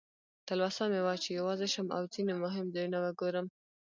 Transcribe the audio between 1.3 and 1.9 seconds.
یوازې شم